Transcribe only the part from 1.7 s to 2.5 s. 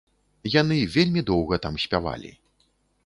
спявалі.